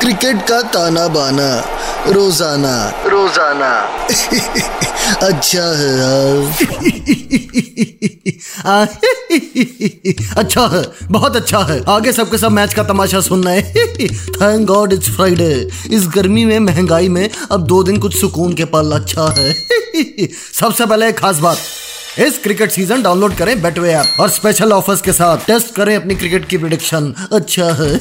Cricket 0.00 0.36
का 0.48 0.60
ताना 0.62 1.06
बाना 1.08 1.48
रोज़ाना। 2.06 2.74
रोज़ाना। 3.06 3.70
अच्छा 5.26 5.64
है 5.78 5.90
यार। 5.98 6.36
अच्छा 10.38 10.66
है 10.66 10.82
बहुत 11.10 11.36
अच्छा 11.36 11.58
है। 11.70 11.82
आगे 11.88 12.12
सबके 12.12 12.38
सब 12.38 12.52
मैच 12.52 12.74
का 12.74 12.82
तमाशा 12.82 13.20
सुनना 13.20 13.50
है। 13.50 13.62
थैंक 14.40 14.66
गॉड 14.66 14.92
इट्स 14.92 15.10
फ्राइडे 15.16 15.50
इस 15.90 16.06
गर्मी 16.14 16.44
में 16.44 16.58
महँगाई 16.58 17.08
में 17.08 17.28
अब 17.52 17.66
दो 17.66 17.82
दिन 17.82 17.98
कुछ 17.98 18.20
सुकून 18.20 18.54
के 18.54 18.64
पल 18.64 18.92
अच्छा 18.92 19.26
है। 19.38 19.52
सबसे 20.60 20.86
पहले 20.86 21.08
एक 21.08 21.18
खास 21.18 21.38
बात। 21.38 21.58
इस 22.18 22.38
क्रिकेट 22.38 22.70
सीज़न 22.70 23.02
डाउनलोड 23.02 23.36
करें 23.36 23.62
बेटवे 23.62 23.92
ऐप 23.92 24.20
और 24.20 24.28
स्पेशल 24.28 24.72
ऑफर्स 24.72 25.00
के 25.00 25.12
साथ 25.12 25.38
टेस्ट 25.46 25.74
करें 25.74 25.96
अपनी 25.96 26.14
क्रिकेट 26.14 26.48
की 26.48 26.58
प्रिडिक्शन 26.58 27.14
अच्छा 27.32 27.64
है। 27.64 28.00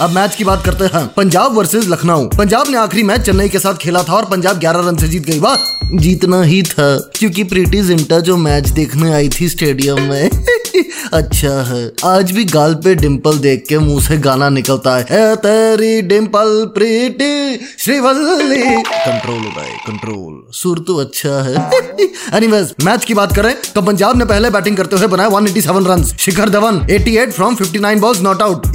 अब 0.00 0.10
मैच 0.10 0.34
की 0.34 0.44
बात 0.44 0.64
करते 0.64 0.84
हैं। 0.84 1.06
पंजाब 1.06 1.56
वर्सेस 1.56 1.88
लखनऊ। 1.88 2.28
पंजाब 2.28 2.68
ने 2.70 2.78
आखिरी 2.78 3.02
मैच 3.02 3.20
चेन्नई 3.20 3.48
के 3.48 3.58
साथ 3.58 3.74
खेला 3.74 4.02
था 4.02 4.12
और 4.12 4.24
पंजाब 4.24 4.60
11 4.60 4.80
रन 4.80 4.96
से 4.96 5.08
जीत 5.08 5.22
गई। 5.22 5.40
बात 5.40 5.78
जीतना 5.94 6.42
ही 6.42 6.62
था। 6.62 7.10
क्योंकि 7.14 7.44
प्रीति 7.44 7.82
जिंटा 7.82 8.20
जो 8.20 8.36
मैच 8.36 8.68
देखने 8.68 9.12
आई 9.12 9.30
थी 9.40 9.48
स्टेडियम 9.48 10.00
में। 10.00 10.30
अच्छा 11.12 11.62
है। 11.62 11.92
आज 12.04 12.30
भी 12.30 12.44
गाल 12.44 12.74
पे 12.74 12.94
डिंपल 12.94 13.38
देख 13.38 13.64
के 13.68 13.78
मुँह 13.78 14.02
से 14.02 14.16
गाना 14.16 14.48
निकलता 14.48 14.96
है। 14.96 15.02
"ए 15.02 15.36
तेरी 15.36 16.02
dimple 16.02 16.70
pretty 16.74 17.60
Srivalli. 17.78 18.82
Control 18.82 19.38
Uday, 19.38 19.76
control. 19.86 20.52
सुर 20.52 20.78
तो 20.78 20.96
अच्छा 20.96 21.42
है। 21.42 21.70
एनीवेज 22.34 22.74
मैच 22.84 23.04
की 23.04 23.14
बात 23.14 23.36
करें 23.36 23.56
तो 23.74 23.82
पंजाब 23.82 24.18
ने 24.18 24.24
पहले 24.24 24.50
बैटिंग 24.50 24.76
करते 24.76 24.96
हुए 24.96 25.06
बनाया 25.06 25.28
187 25.28 25.86
run 25.86 26.04
Shikhar 26.04 26.48
Dhawan 26.50 26.78
88 26.78 27.32
from 27.32 27.54
59 27.54 28.00
balls 28.00 28.20
not 28.20 28.42
out 28.42 28.66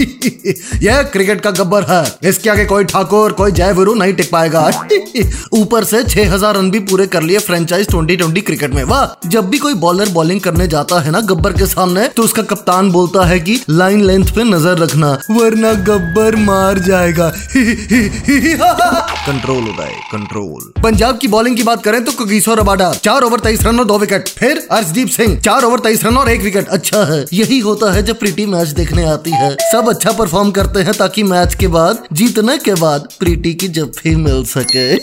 यह 0.83 1.03
क्रिकेट 1.03 1.41
का 1.41 1.51
गब्बर 1.51 1.83
है। 1.83 2.29
इसके 2.29 2.49
आगे 2.49 2.65
कोई 2.65 2.83
ठाकुर, 2.83 3.31
कोई 3.31 3.51
जय 3.51 3.71
वीरू 3.71 3.93
नहीं 3.93 4.13
टिक 4.13 4.31
पाएगा। 4.31 4.87
ऊपर 5.53 5.83
से 5.83 6.03
6000 6.03 6.57
रन 6.57 6.71
भी 6.71 6.79
पूरे 6.79 7.07
कर 7.07 7.23
लिए 7.23 7.39
फ्रेंचाइज 7.39 7.87
2020 7.87 8.41
क्रिकेट 8.41 8.73
में। 8.73 8.83
वाह, 8.83 9.29
जब 9.29 9.49
भी 9.49 9.57
कोई 9.57 9.73
बॉलर 9.73 10.09
बॉलिंग 10.09 10.41
करने 10.41 10.67
जाता 10.67 10.99
है 10.99 11.11
ना 11.11 11.21
गब्बर 11.21 11.53
के 11.53 11.65
सामने 11.65 12.07
तो 12.17 12.23
उसका 12.23 12.43
कप्तान 12.43 12.91
बोलता 12.91 13.25
है 13.25 13.39
कि 13.39 13.59
लाइन 13.69 14.03
लेंथ 14.03 14.33
पे 14.35 14.43
नज़र 14.43 14.77
रखना 14.77 15.11
वरना 15.31 15.73
गब्बर 15.87 16.35
मार 16.35 16.79
जाएगा। 16.79 17.29
कंट्रोल 19.27 19.63
उदय 19.63 19.91
कंट्रोल 20.11 20.71
पंजाब 20.83 21.17
की 21.17 21.27
बॉलिंग 21.27 21.55
की 21.57 21.63
बात 21.63 21.83
करें 21.83 22.03
तो 22.05 22.11
कगिसो 22.15 22.51
अबाडा 22.53 22.91
चार 23.03 23.23
ओवर 23.23 23.39
तेईस 23.39 23.63
रन 23.63 23.79
और 23.79 23.85
दो 23.85 23.97
विकेट 23.97 24.29
फिर 24.29 24.67
अर्शदीप 24.71 25.09
सिंह 25.09 25.39
चार 25.39 25.63
ओवर 25.63 25.79
तेईस 25.79 26.03
रन 26.05 26.17
और 26.17 26.29
एक 26.29 26.41
विकेट 26.41 26.67
अच्छा 26.69 27.03
है 27.05 27.23
यही 27.33 27.59
होता 27.59 27.91
है 27.93 28.03
जब 28.03 28.19
प्रीति 28.19 28.45
मैच 28.45 28.67
देखने 28.77 29.05
आती 29.05 29.31
है। 29.33 29.51
सब 29.63 29.89
अच्छा 29.89 30.11
परफॉर्म 30.13 30.51
करते 30.51 30.79
हैं 30.79 30.93
ताकि 30.93 31.23
मैच 31.25 31.55
के 31.55 31.67
बाद 31.69 32.03
जीतने 32.13 32.57
के 32.57 32.73
बाद 32.81 33.07
प्रीति 33.19 33.53
की 33.53 33.67
जफ्फी 33.69 34.15
मिल 34.17 34.43
सके। 34.47 34.95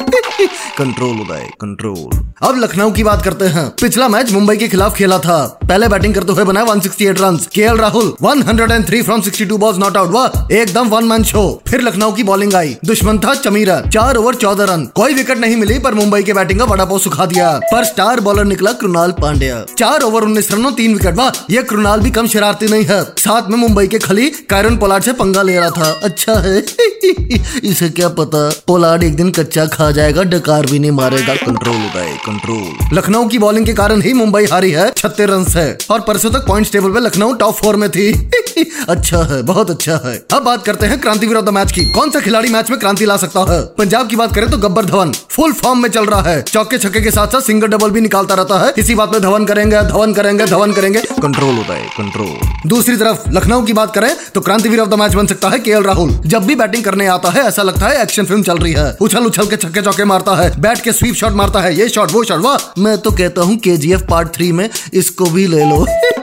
कंट्रोल 0.76 1.20
उदय 1.20 1.48
कंट्रोल 1.60 2.22
अब 2.42 2.58
लखनऊ 2.58 2.90
की 2.92 3.04
बात 3.04 3.22
करते 3.24 3.44
हैं। 3.48 3.68
पिछला 3.80 4.08
मैच 4.08 4.32
मुंबई 4.32 4.56
के 4.56 4.68
खिलाफ 4.68 4.96
खेला 4.96 5.18
था। 5.18 5.38
पहले 5.68 5.88
बैटिंग 5.88 6.14
करते 6.14 6.32
हुए 6.32 6.44
बनाए 6.44 6.64
168 6.64 7.20
रन 7.20 7.36
के 7.36 7.76
Rahul 7.76 8.14
103 8.24 9.02
from 9.02 9.20
62 9.20 9.56
balls 9.58 9.78
not 9.78 9.96
out 9.96 10.10
वाह 10.10 10.54
एकदम 10.54 10.88
वन 10.88 11.04
मैन 11.04 11.24
शो 11.24 11.62
फिर 11.68 11.80
लखनऊ 11.80 12.12
की 12.12 12.22
बॉलिंग 12.22 12.54
आई। 12.54 12.76
दुश्मन 12.84 13.18
था 13.18 13.34
चमीरा। 13.34 13.80
चार 13.80 14.16
ओवर 14.16 14.34
चौदह 14.34 14.64
रन 14.64 14.84
कोई 14.94 15.14
विकेट 15.14 15.38
नहीं 15.38 15.56
मिली, 15.56 15.78
पर 15.78 15.94
मुंबई 15.94 16.22
के 16.22 16.32
बैटिंग 16.32 16.58
का 16.58 16.66
बड़ा 16.66 16.84
पाव 16.84 16.98
सुखा 16.98 17.26
दिया। 17.26 17.50
पर 17.52 17.84
स्टार 17.84 18.20
बॉलर 18.20 18.44
निकला 18.44 18.72
कृणाल 18.72 19.12
पांड्या। 19.12 19.64
चार 19.78 20.02
ओवर 20.02 20.22
उन्नीस 20.22 20.52
रनों, 20.52 20.72
तीन 20.72 20.94
विकेट 20.94 21.14
वाह, 21.14 21.44
ये 21.50 21.62
कृणाल 21.62 22.00
भी 22.00 22.10
कम 22.10 22.26
शरारती 22.26 22.66
नहीं 22.66 22.84
है। 22.84 23.04
साथ 23.04 23.50
में 23.50 23.58
मुंबई 23.58 23.86
के 23.86 23.98
खली 23.98 24.30
कैरन 24.30 24.76
पोलार्ड 24.76 25.04
से 25.04 25.12
पंगा 25.12 25.42
ले 25.42 25.58
रहा 25.58 25.70
था। 25.70 26.00
अच्छा 26.02 26.32
है। 26.32 26.58
इसे 27.64 27.88
क्या 27.88 28.08
पता? 28.08 28.52
पोलार्ड 28.66 29.02
एक 29.02 29.16
दिन 29.16 29.30
कच्चा 29.30 29.66
खा 29.66 29.90
जाएगा, 29.90 30.22
डकार 30.22 30.66
भी 30.66 30.78
नहीं 30.78 30.90
मारेगा। 30.90 31.34
कंट्रोल 31.34 31.88
कंट्रोल 32.26 32.98
लखनऊ 32.98 33.28
की 33.28 33.38
बॉलिंग 33.38 33.66
के 33.66 33.72
कारण 33.72 34.02
ही 34.02 34.12
मुंबई 34.12 34.44
हारी 34.44 34.70
है। 34.70 34.90
छत्तीस 34.96 35.26
रन 35.26 35.44
से 35.54 35.76
और 35.90 36.00
परसों 36.00 36.30
तक 36.30 36.46
पॉइंट 36.46 36.72
टेबल 36.72 36.92
पे 36.92 37.00
लखनऊ 37.00 37.34
टॉप 37.34 37.54
फोर 37.54 37.76
में 37.76 37.90
थी। 37.90 38.12
अच्छा 38.88 39.18
है 39.24 39.42
बहुत 39.42 39.70
अच्छा 39.70 40.00
है। 40.04 40.14
अब 40.32 40.42
बात 40.42 40.64
करते 40.64 40.86
हैं 40.86 41.00
क्रांतिवीर 41.00 41.36
ऑफ़ 41.36 41.44
द 41.44 41.48
मैच 41.48 41.72
की। 41.72 41.84
कौन 41.92 42.10
सा 42.10 42.20
खिलाड़ी 42.20 42.48
मैच 42.48 42.70
में 42.70 42.78
क्रांति 42.78 43.06
ला 43.06 43.16
सकता 43.16 43.40
है? 43.52 43.60
पंजाब 43.78 44.08
की 44.08 44.16
बात 44.16 44.34
करें 44.34 44.48
तो 44.50 44.58
गब्बर 44.58 44.84
धवन 44.84 45.12
फुल 45.30 45.52
फॉर्म 45.52 45.82
में 45.82 45.88
चल 45.88 46.06
रहा 46.06 46.22
है। 46.22 46.42
चौके 46.42 46.78
छक्के 46.78 47.00
के 47.00 47.10
साथ 47.10 47.28
साथ 47.28 47.40
सिंगल 47.40 47.68
डबल 47.68 47.90
भी 47.90 48.00
निकालता 48.00 48.34
रहता 48.34 48.58
है। 48.58 48.72
इसी 48.78 48.94
बात 48.94 49.12
में 49.12 49.20
धवन 49.22 49.44
करेंगे 49.44 49.82
धवन 49.82 50.12
करेंगे 50.12 50.46
धवन 50.46 50.72
करेंगे। 50.72 51.00
कंट्रोल 51.22 51.54
होता 51.54 51.74
है 51.74 51.86
कंट्रोल 51.98 52.68
दूसरी 52.68 52.96
तरफ़ 52.96 53.28
लखनऊ 53.30 53.62
की 53.62 53.72
बात 53.72 53.94
करें 53.94 54.14
तो 54.34 54.40
क्रांतिवीर 54.40 54.80
ऑफ़ 54.80 54.88
द 54.88 54.94
मैच 54.94 55.14
बन 55.14 55.26
सकता 55.26 55.48
है 55.48 55.58
के 55.58 55.80
राहुल। 55.82 56.10
जब 56.26 56.46
भी 56.46 56.54
बैटिंग 56.54 56.84
करने 56.84 57.06
आता 57.06 57.30
है 57.30 57.42
ऐसा 57.44 57.62
लगता 57.62 57.88
है 57.88 58.02
एक्शन 58.02 58.24
फ़िल्म 58.24 58.42
चल 58.42 58.58
रही 58.58 58.72
है। 58.72 58.96
उछल 59.00 59.26
उछल 59.26 59.46
के 59.46 59.56
छक्के 59.56 59.82
चौके 59.82 60.04
मारता 60.04 60.36
है 60.36 60.50
बैट 60.60 60.80
के 60.80 60.92
स्वीप 60.92 61.14
शॉट 61.14 61.32
मारता 61.32 61.60
है। 61.60 61.74
ये 61.76 61.88
शॉट 61.88 62.12
वो 62.12 62.24
शॉट 62.24 62.40
वाह! 62.40 62.80
मैं 62.80 62.96
तो 62.98 63.10
कहता 63.12 63.42
हूँ 63.42 63.56
के 63.58 63.96
पार्ट 64.06 64.28
थ्री 64.28 64.52
में 64.52 64.68
इसको 64.94 65.26
भी 65.26 65.46
ले 65.46 65.64
लो। 65.64 65.86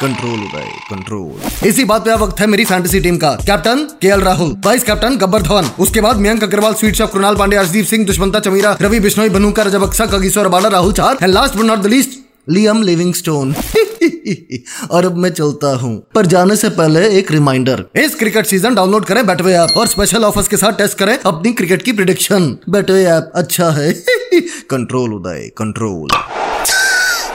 कंट्रोल 0.00 0.38
उदय 0.40 0.68
कंट्रोल 0.90 1.68
इसी 1.68 1.84
बात 1.84 2.04
पे 2.04 2.14
वक्त 2.16 2.40
है 2.40 2.46
मेरी 2.46 2.64
फैंटेसी 2.64 3.00
टीम 3.00 3.16
का। 3.16 3.32
Captain 3.46 3.82
KL 4.02 4.20
Rahul 4.20 4.54
vice 4.64 4.84
captain 4.84 5.16
Gabbar 5.16 5.42
Dhawan. 5.42 5.70
उसके 5.78 6.00
बाद 6.00 6.16
मयंक 6.18 6.44
अग्रवाल 6.44 6.74
स्वीट 6.74 6.94
शॉप 6.96 7.12
कृणाल 7.12 7.36
पांडे 7.36 7.56
अर्शदीप 7.56 7.86
सिंह 7.86 8.06
दुष्मंता 8.06 8.40
चमीरा, 8.40 8.76
रवि 8.82 9.00
बिश्नोई 9.00 9.28
बनूकर 9.28 9.66
रजब 9.66 9.82
अक्सा 9.82 10.06
कगिसो 10.08 10.42
रबाडा 10.42 10.68
राहुल 10.68 10.92
चार 10.92 11.18
and 11.22 11.32
last 11.32 11.56
but 11.56 11.64
not 11.64 11.78
the 11.78 11.86
least 11.86 12.18
Liam 12.48 12.82
Livingstone 12.82 13.54
और 14.90 15.04
अब 15.06 15.16
मैं 15.16 15.30
चलता 15.30 15.74
हूँ, 15.76 15.96
पर 16.14 16.26
जाने 16.26 16.56
से 16.56 16.68
पहले 16.70 17.06
एक 17.18 17.30
रिमाइंडर 17.32 17.84
इस 17.96 18.14
क्रिकेट 18.14 18.46
सीज़न 18.46 18.74
डाउनलोड 18.74 19.04
करें 19.04 19.26
बैटवे 19.26 19.52
ऐप 19.54 19.76
और 19.78 19.86
स्पेशल 19.88 20.24
ऑफर्स 20.24 20.48
के 20.48 20.56
साथ 20.56 20.78
टेस्ट 20.78 20.98
करें 20.98 21.16
अपनी 21.18 21.52
क्रिकेट 21.52 21.82
की 21.82 21.92
प्रिडिक्शन 21.92 22.56
बैटवे 22.68 23.04
ऐप 23.06 23.32
अच्छा 23.34 23.70
है. 23.70 23.92
Control 24.70 25.14
Uday 25.14 25.50
control 25.58 26.08